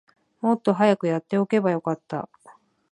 [0.41, 2.27] もっと早くやっておけばよかった